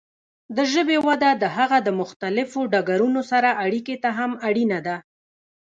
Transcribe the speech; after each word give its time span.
د 0.55 0.57
ژبې 0.73 0.97
وده 1.07 1.29
د 1.41 1.43
هغه 1.57 1.77
د 1.87 1.89
مختلفو 2.01 2.59
ډګرونو 2.73 3.21
سره 3.31 3.49
اړیکې 3.65 3.95
ته 4.03 4.09
هم 4.17 4.31
اړینه 4.47 4.79
ده. 4.87 4.97